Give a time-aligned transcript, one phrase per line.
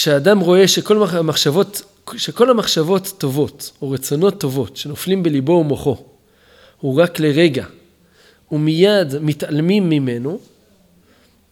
[0.00, 1.82] כשאדם רואה שכל המחשבות,
[2.16, 5.96] שכל המחשבות טובות, או רצונות טובות, שנופלים בליבו ומוחו,
[6.80, 7.64] הוא רק לרגע,
[8.52, 10.40] ומיד מתעלמים ממנו,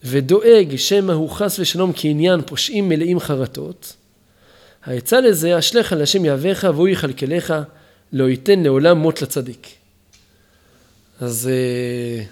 [0.03, 3.95] ודואג שמא הוא חס ושלום כעניין פושעים מלאים חרטות,
[4.83, 7.53] העצה לזה, אשליך על השם יהבך והוא יכלכלך,
[8.13, 9.67] לא ייתן לעולם מות לצדיק.
[11.19, 12.23] אז אה,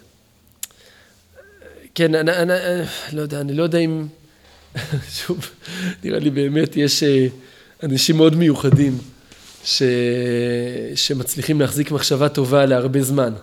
[1.95, 4.07] כן, אני, אני, אני לא יודע, אני לא יודע אם,
[5.17, 5.49] שוב,
[6.03, 7.27] נראה לי באמת יש אה,
[7.83, 8.97] אנשים מאוד מיוחדים
[9.63, 9.83] ש,
[10.95, 13.33] שמצליחים להחזיק מחשבה טובה להרבה זמן.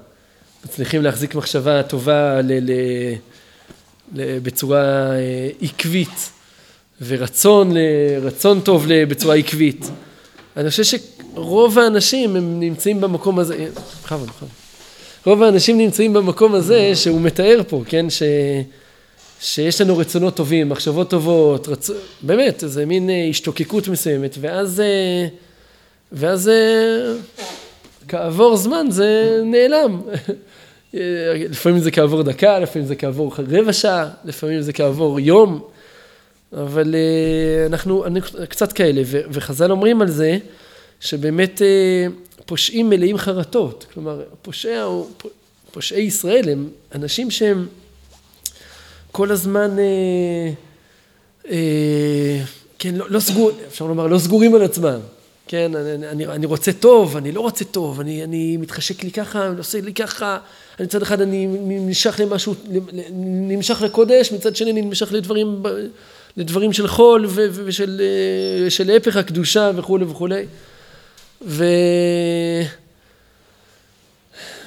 [0.65, 2.73] מצליחים להחזיק מחשבה טובה ל, ל,
[4.15, 6.31] ל, בצורה אה, עקבית.
[7.07, 7.73] ורצון,
[8.23, 9.91] רצון טוב בצורה עקבית.
[10.57, 13.69] אני חושב שרוב האנשים הם נמצאים במקום הזה,
[14.05, 14.49] בכבוד, בכבוד.
[15.27, 18.11] רוב האנשים נמצאים במקום הזה שהוא מתאר פה, כן?
[18.11, 18.23] ש...
[19.45, 21.91] שיש לנו רצונות טובים, מחשבות טובות, רצ...
[22.23, 25.27] באמת, איזה מין אה, השתוקקות מסוימת, ואז, אה,
[26.13, 27.15] ואז אה,
[28.09, 30.01] כעבור זמן זה נעלם.
[31.51, 35.65] לפעמים זה כעבור דקה, לפעמים זה כעבור רבע שעה, לפעמים זה כעבור יום.
[36.53, 36.95] אבל
[37.67, 40.39] אנחנו, אנחנו קצת כאלה, וחז"ל אומרים על זה
[41.01, 41.63] שבאמת
[42.47, 44.87] פושעים מלאים חרטות, כלומר פושע,
[45.73, 47.67] פושעי ישראל הם אנשים שהם
[49.15, 50.51] כל הזמן, אה,
[51.51, 52.41] אה,
[52.79, 54.99] כן, לא, לא סגור, אפשר לומר, לא סגורים על עצמם,
[55.49, 59.47] כן, אני, אני, אני רוצה טוב, אני לא רוצה טוב, אני, אני מתחשק לי ככה,
[59.47, 60.39] אני עושה לי ככה,
[60.79, 62.55] אני מצד אחד אני נמשך למשהו,
[63.49, 65.63] נמשך לקודש, מצד שני אני נמשך לדברים
[66.37, 70.45] לדברים של חול ושל אה, של הפך הקדושה וכולי וכולי.
[71.43, 71.65] ו...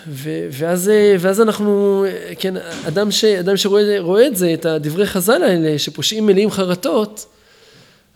[0.10, 0.48] ו...
[0.52, 2.06] ואז, אה, ואז אנחנו,
[2.40, 2.54] כן,
[2.88, 3.26] אדם, ש...
[3.26, 7.26] אדם שרואה את זה, את הדברי חז"ל האלה, שפושעים מלאים חרטות,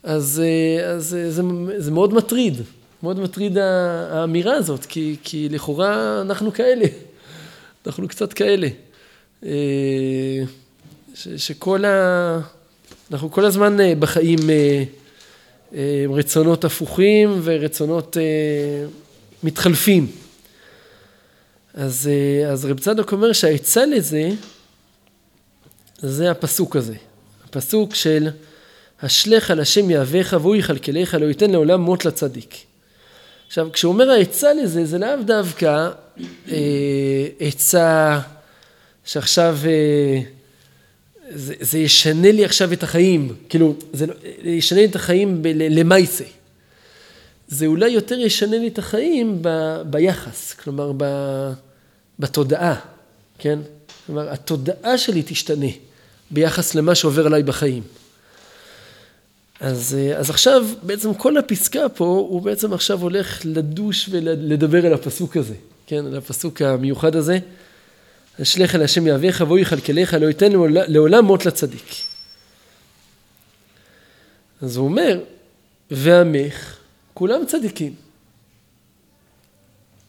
[0.03, 1.43] אז, אה, אז זה,
[1.77, 2.61] זה מאוד מטריד,
[3.03, 6.85] מאוד מטריד האמירה הזאת, כי, כי לכאורה אנחנו כאלה,
[7.87, 8.67] אנחנו קצת כאלה.
[11.15, 11.27] ש...
[11.37, 12.39] שכל ה...
[13.11, 14.83] אנחנו כל הזמן אה, בחיים אה,
[15.75, 18.17] אה, רצונות הפוכים ורצונות
[19.43, 20.07] מתחלפים.
[21.73, 22.09] אז,
[22.51, 24.29] אז רב צדוק אומר שהעצה לזה,
[25.99, 26.95] זה הפסוק הזה.
[27.45, 28.29] הפסוק של
[29.01, 32.55] השלך על השם יהבך והוא יכלכלך לא ייתן לעולם מות לצדיק.
[33.47, 35.89] עכשיו כשהוא אומר העצה לזה זה לאו דווקא
[36.51, 38.19] אה, עצה
[39.05, 40.21] שעכשיו אה,
[41.29, 46.23] זה, זה ישנה לי עכשיו את החיים, כאילו, זה לא, ישנה לי את החיים למעשה.
[47.51, 49.49] זה אולי יותר ישנה לי את החיים ב,
[49.85, 51.05] ביחס, כלומר ב,
[52.19, 52.75] בתודעה,
[53.37, 53.59] כן?
[54.05, 55.67] כלומר, התודעה שלי תשתנה
[56.31, 57.83] ביחס למה שעובר עליי בחיים.
[59.59, 65.37] אז, אז עכשיו, בעצם כל הפסקה פה, הוא בעצם עכשיו הולך לדוש ולדבר על הפסוק
[65.37, 65.55] הזה,
[65.87, 66.05] כן?
[66.05, 67.39] על הפסוק המיוחד הזה.
[68.41, 70.51] אשליך אל השם יהבך והוא יכלכלך לא ייתן
[70.87, 71.95] לעולם מות לצדיק.
[74.61, 75.19] אז הוא אומר,
[75.91, 76.80] ועמך
[77.13, 77.95] כולם צדיקים.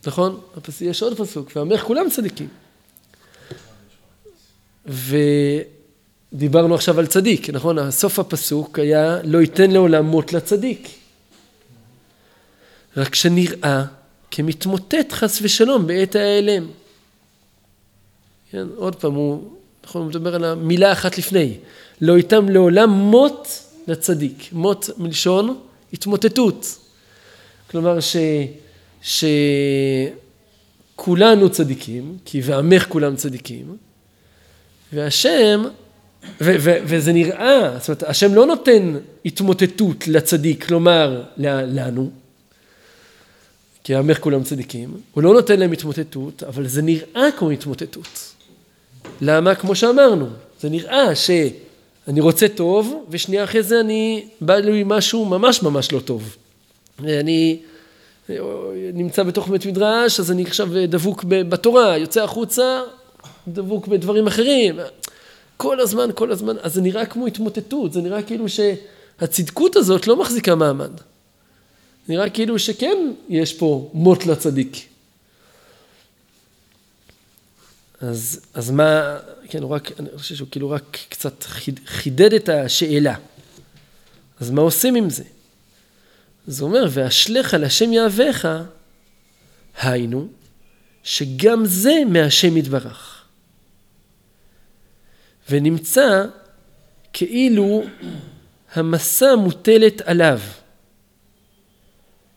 [0.06, 0.40] נכון?
[0.80, 2.48] יש עוד פסוק, ועמך כולם צדיקים.
[6.32, 7.90] ודיברנו עכשיו על צדיק, נכון?
[7.90, 10.88] סוף הפסוק היה לא ייתן לעולם מות לצדיק.
[12.96, 13.84] רק שנראה
[14.30, 16.66] כמתמוטט חס ושלום בעת ההיעלם.
[18.50, 19.50] כן, עוד פעם, הוא,
[19.84, 21.58] נכון, הוא מדבר על המילה אחת לפני.
[22.00, 23.48] לא איתם לעולם מות
[23.86, 24.52] לצדיק.
[24.52, 25.60] מות מלשון
[25.92, 26.78] התמוטטות.
[27.72, 28.16] כלומר ש...
[30.96, 33.76] שכולנו צדיקים, כי ועמך כולם צדיקים,
[34.92, 35.62] והשם,
[36.40, 42.10] ו, ו, וזה נראה, זאת אומרת, השם לא נותן התמוטטות לצדיק, כלומר לנו,
[43.84, 48.34] כי עמך כולם צדיקים, הוא לא נותן להם התמוטטות, אבל זה נראה כמו התמוטטות.
[49.20, 49.54] למה?
[49.54, 50.26] כמו שאמרנו,
[50.60, 56.00] זה נראה שאני רוצה טוב, ושנייה אחרי זה אני, בא לי משהו ממש ממש לא
[56.00, 56.36] טוב.
[56.98, 57.62] אני
[58.94, 62.80] נמצא בתוך בית מדרש, אז אני עכשיו דבוק בתורה, יוצא החוצה,
[63.48, 64.76] דבוק בדברים אחרים.
[65.56, 70.16] כל הזמן, כל הזמן, אז זה נראה כמו התמוטטות, זה נראה כאילו שהצדקות הזאת לא
[70.20, 70.90] מחזיקה מעמד.
[72.08, 74.76] נראה כאילו שכן יש פה מות לצדיק.
[78.00, 79.18] אז, אז מה,
[79.48, 81.44] כן, הוא רק, אני חושב שהוא כאילו רק קצת
[81.86, 83.14] חידד את השאלה.
[84.40, 85.24] אז מה עושים עם זה?
[86.48, 88.48] אז הוא אומר, ואשלך על השם יהבך,
[89.78, 90.28] היינו,
[91.02, 93.24] שגם זה מהשם יתברך.
[95.50, 96.24] ונמצא
[97.12, 97.82] כאילו
[98.74, 100.40] המסע מוטלת עליו,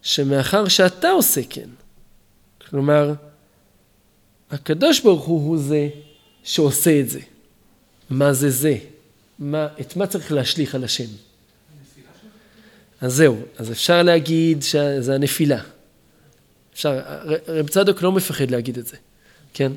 [0.02, 1.69] שמאחר שאתה עושה כן,
[2.69, 3.13] כלומר,
[4.51, 5.90] הקדוש ברוך הוא הוא זה
[6.44, 7.19] שעושה את זה.
[8.10, 8.78] מה זה זה?
[9.40, 11.10] מה, את מה צריך להשליך על השם?
[13.02, 15.62] אז זהו, אז אפשר להגיד שזה הנפילה.
[16.74, 17.00] אפשר,
[17.48, 18.98] רב צדוק לא מפחד להגיד את זה,
[19.54, 19.72] כן?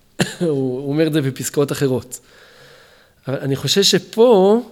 [0.40, 2.20] הוא אומר את זה בפסקאות אחרות.
[3.28, 4.62] אבל אני חושב שפה,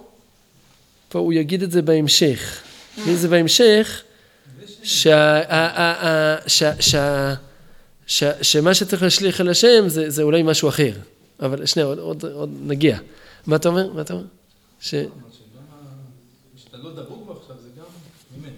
[1.09, 2.62] פה הוא יגיד את זה בהמשך.
[3.06, 4.03] מי זה בהמשך?
[8.43, 10.93] שמה שצריך להשליך על השם זה, זה אולי משהו אחר.
[11.41, 12.99] אבל שנייה, עוד, עוד, עוד נגיע.
[13.47, 13.93] מה אתה אומר?
[13.93, 14.25] מה אתה אומר?
[14.81, 14.95] ש...
[16.56, 17.85] שאתה לא דבוק בו עכשיו, זה גם
[18.37, 18.56] ממנו.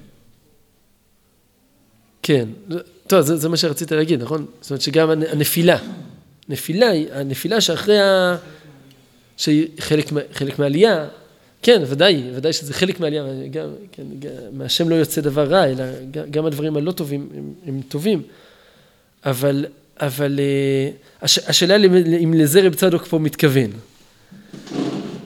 [2.23, 2.49] כן,
[3.07, 4.47] טוב, זה, זה מה שרצית להגיד, נכון?
[4.61, 5.79] זאת אומרת שגם הנפילה,
[6.49, 8.37] נפילה, הנפילה שאחרי ה...
[9.37, 11.07] שהיא חלק, חלק מהעלייה,
[11.63, 15.85] כן, ודאי, ודאי שזה חלק מהעלייה, גם, כן, גם, מהשם לא יוצא דבר רע, אלא
[16.31, 18.23] גם הדברים הלא טובים הם, הם טובים,
[19.25, 19.67] אבל,
[20.01, 20.91] אבל אה,
[21.23, 21.77] הש, השאלה
[22.25, 23.71] אם לזה רב צדוק פה מתכוון.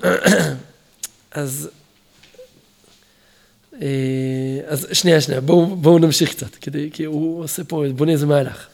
[1.32, 1.68] אז,
[4.66, 8.66] אז שנייה, שנייה, בואו בוא נמשיך קצת, כדי, כי הוא עושה פה, בונה איזה מהלך.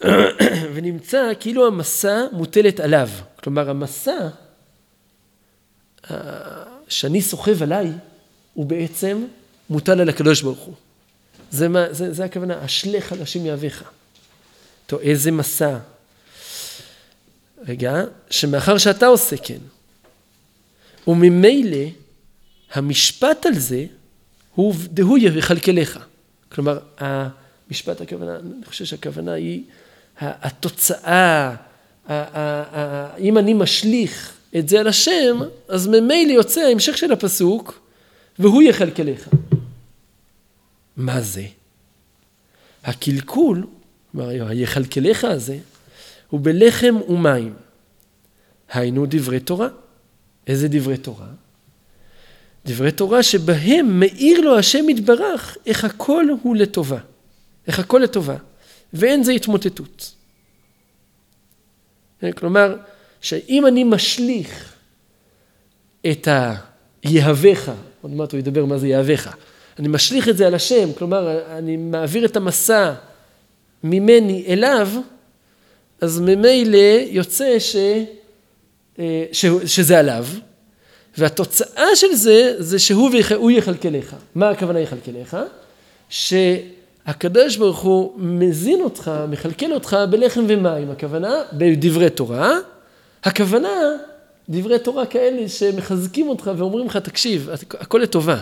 [0.74, 3.08] ונמצא כאילו המסע מוטלת עליו,
[3.42, 4.28] כלומר המסע
[6.88, 7.92] שאני סוחב עליי,
[8.54, 9.24] הוא בעצם
[9.70, 10.74] מוטל על הקדוש ברוך הוא.
[11.50, 13.82] זה, מה, זה, זה הכוונה, אשליך השם יהבך.
[14.86, 15.78] טוב, איזה מסע?
[17.68, 19.58] רגע, שמאחר שאתה עושה כן,
[21.06, 21.86] וממילא
[22.72, 23.86] המשפט על זה
[24.56, 25.98] הוא דהוא יכלכלך.
[26.52, 29.62] כלומר, המשפט הכוונה, אני חושב שהכוונה היא
[30.20, 31.54] התוצאה,
[33.18, 35.38] אם אני משליך את זה על השם,
[35.68, 37.80] אז ממילא יוצא ההמשך של הפסוק,
[38.38, 39.28] והוא יכלכלך.
[40.96, 41.46] מה זה?
[42.84, 43.66] הקלקול,
[44.12, 45.58] כלומר היכלכלך הזה,
[46.28, 47.54] הוא בלחם ומים.
[48.68, 49.68] היינו דברי תורה.
[50.46, 51.26] איזה דברי תורה?
[52.66, 56.98] דברי תורה שבהם מאיר לו השם יתברך איך הכל הוא לטובה.
[57.66, 58.36] איך הכל לטובה.
[58.92, 60.12] ואין זה התמוטטות.
[62.36, 62.76] כלומר,
[63.20, 64.74] שאם אני משליך
[66.10, 66.28] את
[67.02, 69.34] היהבך, עוד מעט הוא ידבר מה זה יהבך,
[69.78, 72.92] אני משליך את זה על השם, כלומר, אני מעביר את המסע
[73.84, 74.88] ממני אליו,
[76.00, 76.78] אז ממילא
[77.10, 77.76] יוצא ש...
[78.98, 79.46] אה, ש...
[79.66, 80.26] שזה עליו,
[81.18, 84.16] והתוצאה של זה, זה שהוא יכלכלך.
[84.34, 85.36] מה הכוונה יכלכלך?
[86.08, 92.52] שהקדוש ברוך הוא מזין אותך, מכלכל אותך בלחם ומים, הכוונה בדברי תורה,
[93.24, 93.78] הכוונה,
[94.48, 97.48] דברי תורה כאלה שמחזקים אותך ואומרים לך, תקשיב,
[97.80, 98.40] הכל לטובה.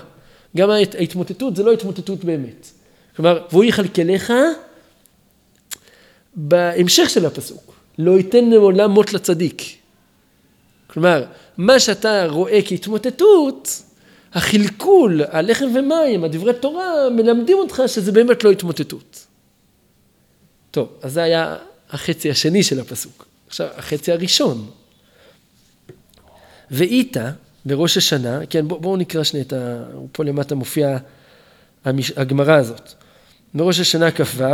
[0.57, 2.71] גם ההתמוטטות זה לא התמוטטות באמת.
[3.17, 4.33] כלומר, והוא יכלכלך
[6.35, 7.75] בהמשך של הפסוק.
[7.99, 9.63] לא ייתן לעולם מות לצדיק.
[10.95, 11.25] כלומר,
[11.57, 13.83] מה שאתה רואה כהתמוטטות,
[14.33, 19.27] החלקול, הלחם ומים, הדברי תורה, מלמדים אותך שזה באמת לא התמוטטות.
[20.71, 21.57] טוב, אז זה היה
[21.91, 23.27] החצי השני של הפסוק.
[23.47, 24.71] עכשיו, החצי הראשון.
[26.71, 27.31] ואיתה,
[27.67, 29.85] בראש השנה, כן, בואו בוא נקרא שנייה את ה...
[30.13, 30.99] פה למטה מופיע
[31.85, 32.13] המש...
[32.17, 32.93] הגמרא הזאת.
[33.55, 34.45] בראש השנה כ"ו,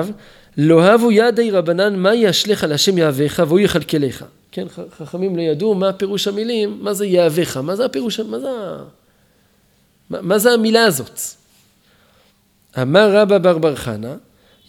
[0.57, 4.25] לא הבו ידי רבנן מה ישלך על השם יהבך והוא יכלכלך.
[4.53, 4.67] כן,
[4.99, 8.49] חכמים לא ידעו מה פירוש המילים, מה זה יהבך, מה זה הפירוש, מה זה,
[10.11, 11.21] מה, מה זה המילה הזאת.
[12.83, 14.15] אמר רבא בר בר חנה,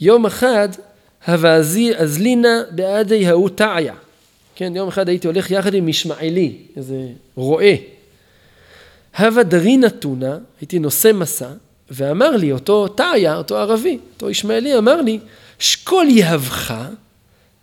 [0.01, 0.69] יום אחד
[1.27, 1.55] הווה
[1.97, 3.93] אזלינה בעדי ההוא תעיה.
[4.55, 7.73] כן, יום אחד הייתי הולך יחד עם ישמעאלי, איזה רועה.
[9.19, 11.49] הווה דרי נתונה, הייתי נושא מסע,
[11.91, 15.19] ואמר לי אותו תעיה, אותו ערבי, אותו ישמעאלי, אמר לי,
[15.59, 16.73] שקול יהבך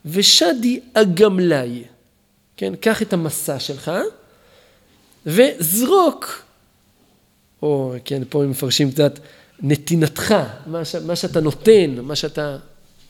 [0.06, 1.84] ושדי אגמלי.
[2.58, 3.90] כן, קח את המסע שלך
[5.26, 6.42] וזרוק,
[7.62, 9.18] או כן, פה הם מפרשים קצת,
[9.62, 10.34] נתינתך,
[10.66, 12.56] מה, ש, מה שאתה נותן, מה שאתה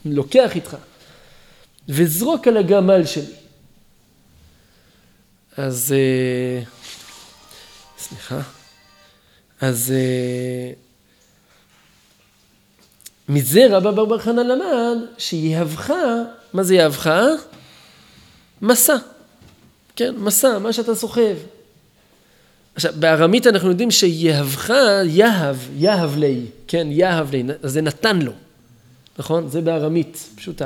[0.05, 0.77] לוקח איתך,
[1.89, 3.33] וזרוק על הגמל שלי.
[5.57, 6.63] אז, אה,
[7.97, 8.41] סליחה,
[9.61, 10.71] אז אה,
[13.29, 15.93] מזה רבא בר בר חנן למד שיהבך,
[16.53, 17.09] מה זה יהבך?
[18.61, 18.95] מסע.
[19.99, 21.35] כן, מסע, מה שאתה סוחב.
[22.75, 24.73] עכשיו, בארמית אנחנו יודעים שיהבך,
[25.05, 28.31] יהב, יהב לי, כן, יהב לי, זה נתן לו,
[29.17, 29.49] נכון?
[29.49, 30.61] זה בארמית, פשוט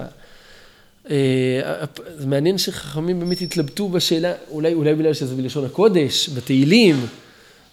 [1.10, 1.86] אה,
[2.18, 7.06] זה מעניין שחכמים באמת התלבטו בשאלה, אולי, אולי בגלל שזה בלשון הקודש, בתהילים,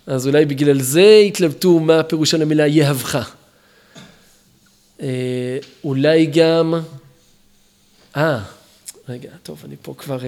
[0.07, 3.31] אז אולי בגלל זה התלבטו מה הפירוש של המילה יהבך.
[5.03, 6.75] אה, אולי גם...
[8.17, 8.41] אה,
[9.09, 10.19] רגע, טוב, אני פה כבר...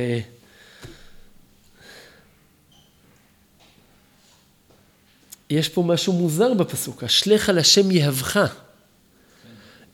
[5.50, 8.54] יש פה משהו מוזר בפסוק, אשליך על השם יהבך.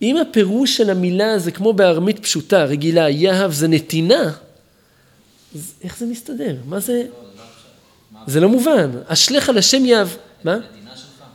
[0.03, 4.33] אם הפירוש של המילה זה כמו בארמית פשוטה, רגילה, יהב זה נתינה,
[5.55, 6.57] אז איך זה מסתדר?
[6.65, 7.07] מה זה?
[8.27, 8.91] זה לא מובן.
[9.07, 10.09] אשליך על השם יהב...
[10.45, 10.57] מה?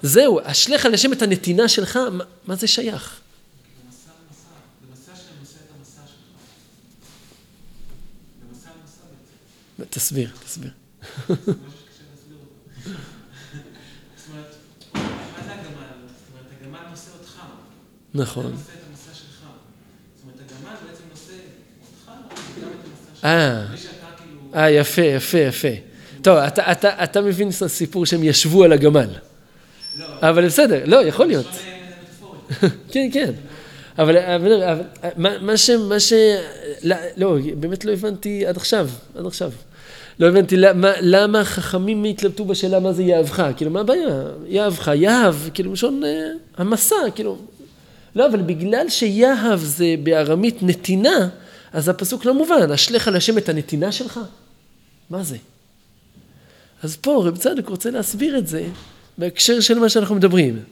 [0.01, 1.99] זהו, אשליך על השם את הנתינה שלך,
[2.47, 3.19] מה, זה שייך?
[9.89, 10.71] תסביר, תסביר.
[18.13, 18.53] נכון.
[23.23, 23.65] אה,
[24.55, 25.67] אה, יפה, יפה, יפה.
[26.21, 29.09] טוב, אתה, אתה, אתה מבין את הסיפור שהם ישבו על הגמל.
[29.97, 30.05] לא.
[30.21, 31.47] אבל בסדר, לא, יכול להיות.
[32.91, 33.31] כן, כן.
[33.99, 34.81] אבל, אבל, אבל
[35.17, 35.69] מה, מה ש...
[35.69, 36.13] מה ש...
[36.83, 39.51] לא, לא, באמת לא הבנתי עד עכשיו, עד עכשיו.
[40.19, 44.23] לא הבנתי למה, למה החכמים התלבטו בשאלה מה זה יהבך, כאילו מה הבעיה?
[44.47, 46.27] יהבך, יהב, כאילו משון אה,
[46.57, 47.37] המסע, כאילו.
[48.15, 51.29] לא, אבל בגלל שיהב זה בארמית נתינה,
[51.73, 54.19] אז הפסוק לא מובן, אשליך להשם את הנתינה שלך?
[55.09, 55.37] מה זה?
[56.83, 58.67] אז פה רב צדוק רוצה להסביר את זה
[59.17, 60.63] בהקשר של מה שאנחנו מדברים.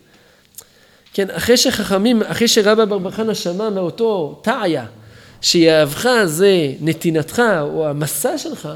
[1.14, 4.86] כן, אחרי שחכמים, אחרי שרבא בר חנא שמע מאותו תעיה,
[5.42, 8.70] שיהבך זה נתינתך או המסע שלך,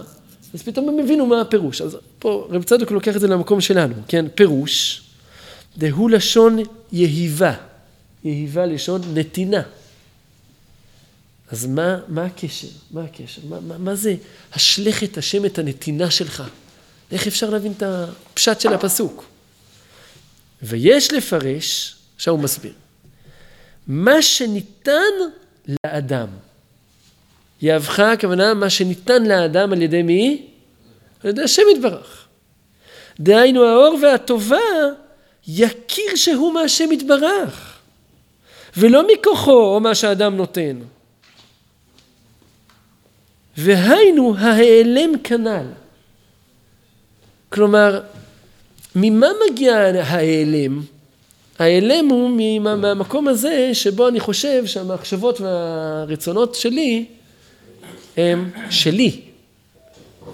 [0.54, 1.82] אז פתאום הם הבינו מה הפירוש.
[1.82, 4.26] אז פה רב צדוק לוקח את זה למקום שלנו, כן?
[4.36, 5.02] פירוש,
[5.78, 6.60] דהו לשון
[6.92, 7.54] יהיבה.
[8.26, 9.62] יהיבה לשון נתינה.
[11.52, 12.68] אז מה, מה הקשר?
[12.92, 13.42] מה הקשר?
[13.50, 14.16] מה, מה, מה זה
[14.54, 16.44] השלך את השם את הנתינה שלך?
[17.12, 19.26] איך אפשר להבין את הפשט של הפסוק?
[20.64, 22.74] ויש לפרש, עכשיו הוא מסביר,
[23.88, 25.14] מה שניתן
[25.86, 26.28] לאדם.
[27.62, 30.48] יהבך הכוונה מה שניתן לאדם על ידי מי?
[31.24, 32.28] על ידי השם יתברך.
[33.20, 34.58] דהיינו האור והטובה
[35.48, 37.75] יכיר שהוא מהשם יתברך,
[38.78, 40.78] ולא מכוחו או מה שהאדם נותן.
[43.58, 45.66] והיינו ההיעלם כנ"ל.
[47.50, 48.02] כלומר,
[48.96, 50.82] ממה מגיע ההיעלם?
[51.60, 52.30] ההיעלם הוא
[52.60, 57.06] מהמקום הזה שבו אני חושב שהמחשבות והרצונות שלי
[58.18, 59.22] הם שלי,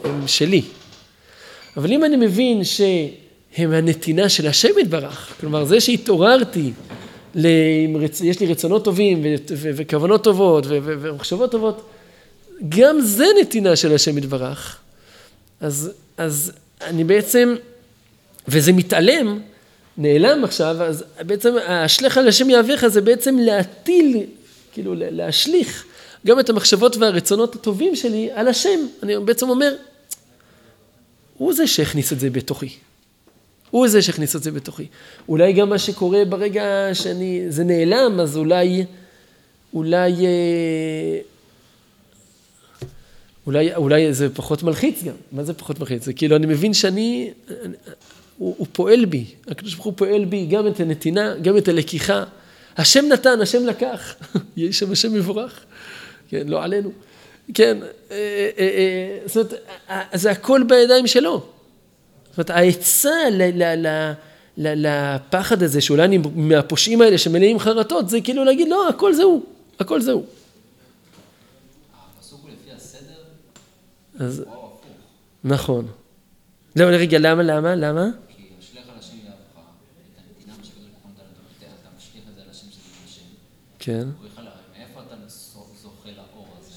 [0.04, 0.62] הם שלי.
[1.78, 6.72] אבל אם אני מבין שהם הנתינה של השם יתברך, כלומר זה שהתעוררתי,
[8.24, 11.90] יש לי רצונות טובים וכוונות טובות ומחשבות טובות,
[12.70, 14.78] גם זה נתינה של השם יתברך.
[15.62, 17.56] אז, אז אני בעצם,
[18.48, 19.40] וזה מתעלם,
[19.98, 24.24] נעלם עכשיו, אז בעצם השלך על השם יהבך זה בעצם להטיל,
[24.74, 25.86] כאילו להשליך
[26.26, 28.80] גם את המחשבות והרצונות הטובים שלי על השם.
[29.04, 29.76] אני בעצם אומר,
[31.38, 32.70] הוא זה שהכניס את זה בתוכי.
[33.72, 34.86] הוא זה שהכניס את זה בתוכי.
[35.30, 38.86] אולי גם מה שקורה ברגע שאני, זה נעלם, אז אולי,
[39.74, 41.20] אולי, אה,
[43.48, 45.14] אולי, אולי זה פחות מלחיץ גם.
[45.32, 46.06] מה זה פחות מלחיץ?
[46.06, 47.76] זה כאילו, אני מבין שאני, אני,
[48.38, 49.26] הוא, הוא פועל בי.
[49.48, 52.24] הקדוש ברוך הוא פועל בי גם את הנתינה, גם את הלקיחה.
[52.78, 54.16] השם נתן, השם לקח.
[54.58, 55.60] יהיה שם השם מבורך.
[56.30, 56.92] כן, לא עלינו.
[57.54, 57.78] כן,
[58.12, 59.54] אה, אה, זאת
[59.90, 61.46] אומרת, זה הכל בידיים שלו.
[62.32, 63.12] זאת אומרת, העצה
[64.58, 69.44] לפחד הזה, שאולי אני מהפושעים האלה שמלאים חרטות, זה כאילו להגיד, לא, הכל זה הוא,
[69.80, 70.26] הכל זה הוא.
[72.18, 73.24] הפסוק הוא לפי הסדר?
[74.20, 74.44] אז...
[75.44, 75.88] נכון.
[76.76, 78.06] לא, רגע, למה, למה, למה?
[78.28, 82.24] כי השליח על השם יהבך, את הנתינה מה שקדוש ברוך הוא נתן לתמותיה, אתה משליך
[82.30, 83.26] את זה על השם של השם.
[83.80, 84.08] כן.
[84.20, 84.42] הוא יכל,
[84.78, 85.16] מאיפה אתה
[85.82, 86.74] זוכה לאור הזה?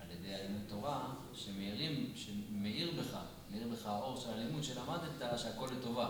[0.00, 1.00] על ידי הלימוד תורה,
[1.34, 3.16] שמאירים, שמאיר בך,
[3.52, 6.08] מאיר בך האור של הלימוד שלמדת, שהכל לטובה.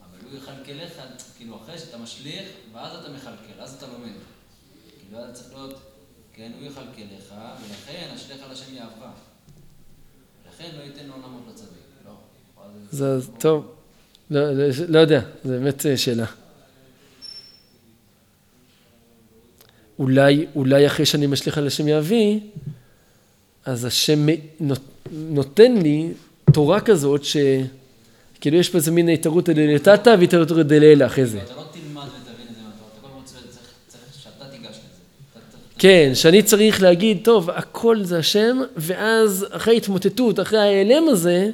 [0.00, 0.92] אבל הוא יכלכלך,
[1.36, 4.12] כאילו אחרי שאתה משליך, ואז אתה מכלכל, אז אתה לומד.
[5.16, 5.80] כאילו אז צריך להיות,
[6.32, 9.16] כן, הוא יכלכלך, ולכן השליח על השם יהבך.
[10.48, 11.70] לכן לא ייתן לעולמות לצדיק.
[12.06, 12.12] לא.
[12.90, 13.74] זה טוב,
[14.30, 16.26] לא, לא, לא יודע, זו באמת אה, שאלה.
[19.98, 22.40] אולי, אולי אחרי שאני משליך על השם יהבי,
[23.64, 24.26] אז השם
[25.10, 26.12] נותן לי
[26.52, 31.42] תורה כזאת, שכאילו יש פה איזה מין התערותא דלתתא והתערותא דלילה אחרי זה.
[31.42, 33.44] אתה לא תלמד ותבין את זה מהתורה, אתה כל הזמן צריך,
[33.86, 35.58] צריך שאתה תיגש לזה.
[35.78, 41.50] כן, שאני צריך להגיד, טוב, הכל זה השם, ואז אחרי התמוטטות, אחרי ההיעלם הזה,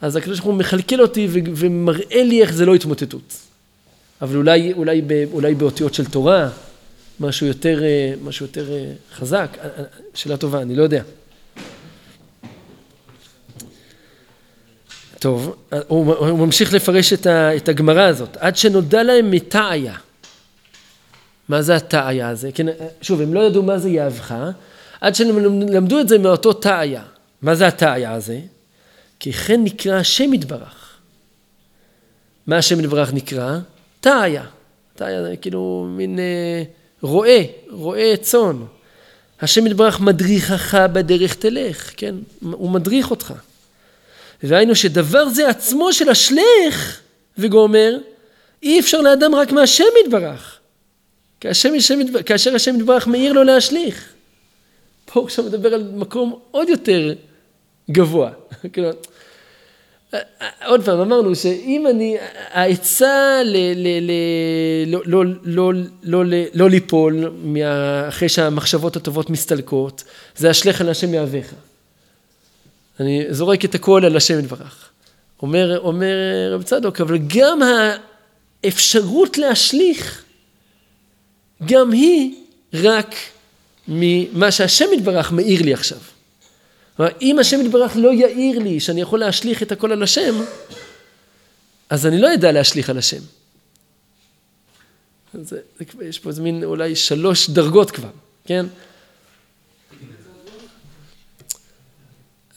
[0.00, 3.34] אז הקדוש ברוך הוא מכלכל אותי ו- ומראה לי איך זה לא התמוטטות.
[4.22, 5.02] אבל אולי, אולי,
[5.32, 6.48] אולי באותיות של תורה,
[7.20, 9.56] משהו יותר, אה, משהו יותר אה, חזק.
[9.62, 9.68] אה,
[10.14, 11.02] שאלה טובה, אני לא יודע.
[15.18, 15.56] טוב,
[15.88, 18.36] הוא, הוא ממשיך לפרש את, את הגמרא הזאת.
[18.36, 19.94] עד שנודע להם מתעיה.
[21.48, 22.52] מה זה התעיה הזה?
[22.54, 22.66] כן,
[23.00, 24.34] שוב, הם לא ידעו מה זה יהבך,
[25.00, 27.02] עד שהם למדו את זה מאותו תעיה.
[27.42, 28.40] מה זה התעיה הזה?
[29.20, 30.98] כי כן נקרא השם יתברך.
[32.46, 33.58] מה השם יתברך נקרא?
[34.00, 34.44] תעיה.
[34.94, 36.62] תעיה זה כאילו מין אה,
[37.02, 37.38] רועה,
[37.70, 38.56] רועה צאן.
[39.40, 42.14] השם יתברך מדריכך בדרך תלך, כן?
[42.42, 43.34] הוא מדריך אותך.
[44.42, 47.00] והיינו שדבר זה עצמו של השלך
[47.38, 47.98] וגומר,
[48.62, 50.53] אי אפשר לאדם רק מהשם יתברך.
[51.44, 54.12] כאשר השם, כאשר השם יתברך מאיר לו להשליך.
[55.04, 57.14] פה הוא עכשיו מדבר על מקום עוד יותר
[57.90, 58.30] גבוה.
[58.72, 58.90] כאילו,
[60.66, 62.16] עוד פעם, אמרנו שאם אני,
[62.50, 63.42] העצה
[64.86, 65.72] לא, לא,
[66.02, 66.22] לא,
[66.54, 67.32] לא, ליפול
[68.08, 70.04] אחרי שהמחשבות הטובות מסתלקות,
[70.36, 71.52] זה השלך על השם יהבך.
[73.00, 74.90] אני זורק את הכל על השם יתברך.
[75.42, 76.16] אומר, אומר
[76.52, 77.60] רב צדוק, אבל גם
[78.64, 80.23] האפשרות להשליך,
[81.64, 82.34] גם היא
[82.74, 83.14] רק
[83.88, 85.98] ממה שהשם יתברך מאיר לי עכשיו.
[86.96, 90.34] כלומר, אם השם יתברך לא יאיר לי שאני יכול להשליך את הכל על השם,
[91.90, 93.20] אז אני לא אדע להשליך על השם.
[95.34, 95.60] זה, זה,
[96.02, 98.08] יש פה איזה מין אולי שלוש דרגות כבר,
[98.46, 98.66] כן?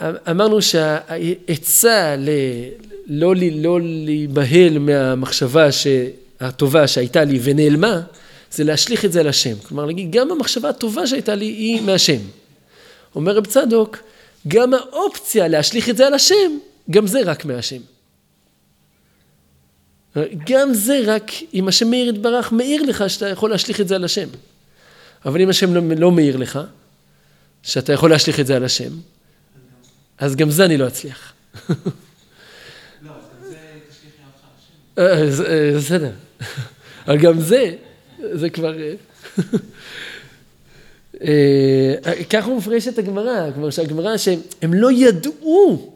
[0.02, 2.30] אמרנו שהעצה ל...
[3.08, 5.68] לא, לא להיבהל מהמחשבה
[6.40, 8.02] הטובה שהייתה לי ונעלמה,
[8.52, 9.56] זה להשליך את זה על השם.
[9.68, 12.20] כלומר, להגיד, גם המחשבה הטובה שהייתה לי היא מהשם.
[13.16, 13.98] אומר רב צדוק,
[14.48, 16.58] גם האופציה להשליך את זה על השם,
[16.92, 17.82] גם זה רק מהשם.
[20.50, 24.04] גם זה רק, אם השם מאיר יתברך, מאיר לך שאתה יכול להשליך את זה על
[24.04, 24.28] השם.
[25.26, 26.60] אבל אם השם לא, לא מאיר לך,
[27.64, 28.92] שאתה יכול להשליך את זה על השם,
[30.18, 31.34] אז גם זה אני לא אצליח.
[31.70, 33.12] לא,
[33.44, 33.56] זה
[33.90, 34.44] תשליך יהבך
[34.98, 35.48] על השם.
[35.48, 36.12] אה, אה, בסדר.
[37.08, 37.76] אבל גם זה,
[38.34, 38.74] זה כבר...
[41.22, 45.94] אה, הוא מפרש את הגמרא, כלומר שהגמרא שהם לא ידעו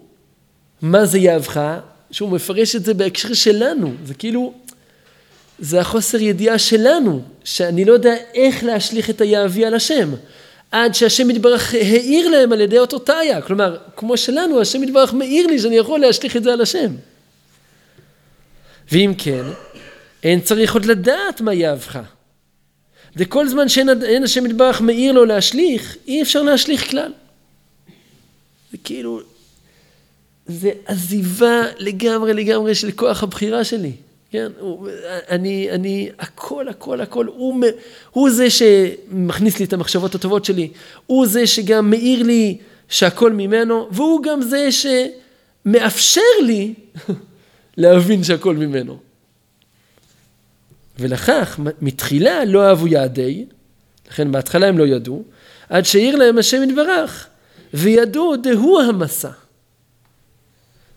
[0.81, 1.79] מה זה יהבך,
[2.11, 4.53] שהוא מפרש את זה בהקשר שלנו, זה כאילו,
[5.59, 10.09] זה החוסר ידיעה שלנו, שאני לא יודע איך להשליך את היהבי על השם.
[10.71, 13.41] עד שהשם יתברך העיר להם על ידי אותו תאיה.
[13.41, 16.91] כלומר, כמו שלנו, השם יתברך מאיר לי שאני יכול להשליך את זה על השם.
[18.91, 19.43] ואם כן,
[20.23, 21.99] אין צריך עוד לדעת מה יאהבך.
[23.15, 27.11] וכל זמן שאין השם יתברך מאיר לו להשליך, אי אפשר להשליך כלל.
[28.71, 29.21] זה כאילו,
[30.45, 33.91] זה עזיבה לגמרי לגמרי של כוח הבחירה שלי.
[34.31, 34.87] כן, הוא,
[35.29, 37.63] אני, אני, הכל, הכל, הכל, הוא,
[38.11, 40.71] הוא זה שמכניס לי את המחשבות הטובות שלי,
[41.05, 42.57] הוא זה שגם מאיר לי
[42.89, 46.73] שהכל ממנו, והוא גם זה שמאפשר לי
[47.77, 49.10] להבין שהכל ממנו.
[51.01, 53.45] ולכך, מתחילה לא אהבו יעדי,
[54.11, 55.23] לכן בהתחלה הם לא ידעו,
[55.69, 57.27] עד שהעיר להם השם יתברך,
[57.73, 59.29] וידעו דהו המסע.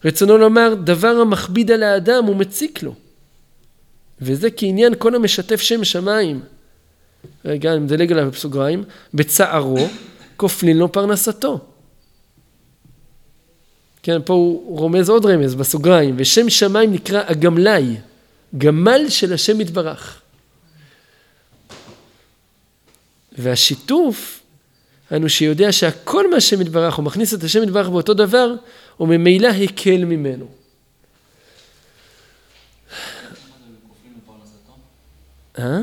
[0.05, 2.95] רצונו לומר, דבר המכביד על האדם ומציק לו.
[4.21, 6.41] וזה כעניין כל המשתף שם שמיים.
[7.45, 9.89] רגע, אני מדלג עליו בסוגריים, בצערו,
[10.37, 11.61] כופלין לו פרנסתו.
[14.03, 17.97] כן, פה הוא רומז עוד רמז בסוגריים, ושם שמיים נקרא הגמלאי,
[18.59, 20.21] גמל של השם יתברך.
[23.39, 24.41] והשיתוף,
[25.13, 28.55] אנו שיודע שהכל מהשם יתברך, הוא מכניס את השם יתברך באותו דבר,
[29.01, 30.47] וממילא הקל ממנו.
[35.59, 35.79] אה?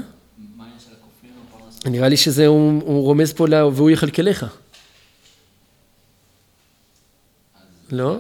[1.85, 4.45] נראה לי שזה, הוא, הוא רומז פה, והוא יכלכלך.
[7.91, 8.17] לא?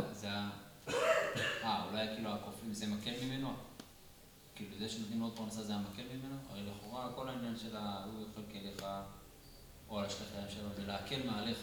[1.63, 3.53] אה, אולי כאילו הכופלים זה מקל ממנו?
[4.61, 6.35] כאילו זה שנותנים לו עוד פרנסה זה המקל ממנו?
[6.49, 8.85] הרי לכאורה כל העניין של הוא יכלכלך,
[9.89, 11.57] או על השלכיים שלו, זה להקל מעליך.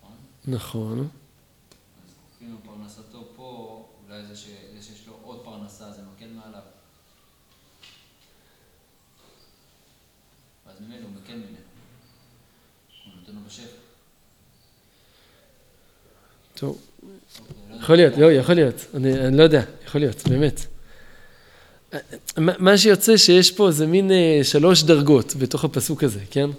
[0.00, 0.16] נכון?
[0.44, 1.08] נכון.
[2.04, 6.62] אז כופלים לו פרנסתו פה, אולי זה שיש לו עוד פרנסה זה מקל מעליו.
[10.66, 11.56] ואז ממנו הוא מקל ממנו.
[13.04, 13.76] הוא נותן לו בשפע.
[16.54, 16.80] טוב,
[17.70, 20.71] יכול להיות, לא, יכול להיות, אני לא יודע, יכול להיות, באמת.
[22.36, 26.50] מה שיוצא שיש פה זה מין אה, שלוש דרגות בתוך הפסוק הזה, כן?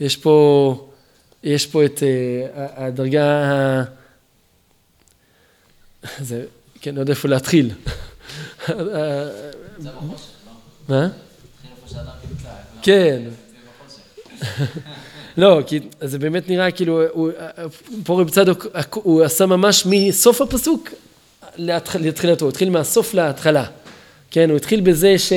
[0.00, 0.88] יש פה,
[1.42, 3.84] יש פה את אה, הדרגה
[6.20, 6.44] זה,
[6.80, 7.70] כן, לא יודע איפה להתחיל.
[8.68, 8.74] לא?
[10.88, 11.02] מה?
[11.02, 11.06] לא?
[12.82, 13.22] כן.
[15.36, 17.02] לא, כי זה באמת נראה כאילו,
[18.04, 20.88] פה רב צדוק, הוא עשה ממש מסוף הפסוק
[21.58, 23.66] לתחילתו, הוא התחיל מהסוף להתחלה.
[24.34, 25.32] כן, הוא התחיל בזה ש...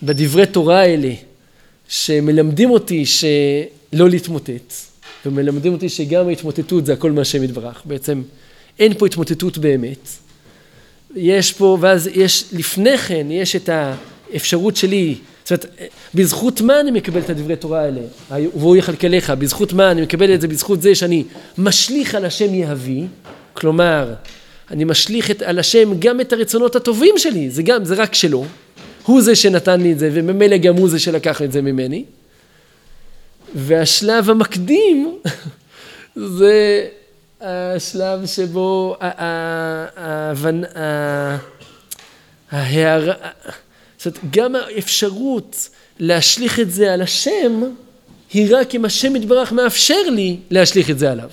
[0.00, 1.12] שבדברי תורה האלה,
[1.88, 4.74] שמלמדים אותי שלא להתמוטט,
[5.26, 7.82] ומלמדים אותי שגם ההתמוטטות זה הכל מהשם יתברך.
[7.84, 8.22] בעצם
[8.78, 10.08] אין פה התמוטטות באמת.
[11.16, 13.68] יש פה, ואז יש, לפני כן, יש את
[14.32, 15.14] האפשרות שלי,
[15.44, 15.66] זאת אומרת,
[16.14, 18.00] בזכות מה אני מקבל את הדברי תורה האלה?
[18.30, 20.48] והוא יכלכלך, בזכות מה אני מקבל את זה?
[20.48, 21.24] בזכות זה שאני
[21.58, 23.04] משליך על השם יהבי,
[23.54, 24.14] כלומר,
[24.70, 28.44] אני משליך את, על השם גם את הרצונות הטובים שלי, זה גם, זה רק שלו.
[29.06, 32.04] הוא זה שנתן לי את זה, וממילא גם הוא זה שלקח את זה ממני.
[33.54, 35.18] והשלב המקדים
[36.36, 36.86] זה
[37.40, 41.36] השלב שבו ה- ה- ההבנ- ה-
[42.50, 43.14] ההערה,
[43.98, 47.62] זאת אומרת, גם האפשרות להשליך את זה על השם,
[48.32, 51.30] היא רק אם השם יתברך מאפשר לי להשליך את זה עליו.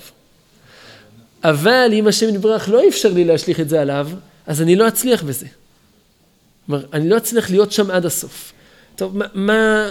[1.44, 4.08] אבל אם השם יתברך לא אפשר לי להשליך את זה עליו,
[4.46, 5.46] אז אני לא אצליח בזה.
[6.66, 8.52] כלומר, אני לא אצליח להיות שם עד הסוף.
[8.96, 9.26] טוב, מה...
[9.34, 9.88] מה...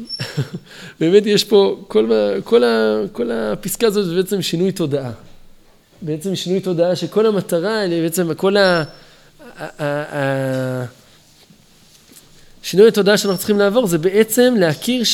[1.00, 2.10] באמת יש פה, כל,
[2.44, 5.12] כל, ה, כל הפסקה הזאת זה בעצם שינוי תודעה.
[6.02, 8.84] בעצם שינוי תודעה שכל המטרה, בעצם כל ה...
[12.62, 15.04] שינוי התודעה שאנחנו צריכים לעבור זה בעצם להכיר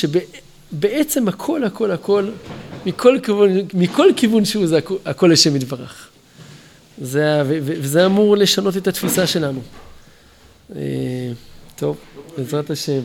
[0.72, 2.29] שבעצם הכל הכל הכל
[2.87, 6.09] מכל כיוון, מכל כיוון שהוא זה הכל- הכל לשם יתברך.
[7.00, 9.61] זה, וזה אמור לשנות את התפיסה שלנו.
[10.76, 10.81] אה,
[11.76, 11.96] טוב,
[12.38, 13.00] בעזרת השם.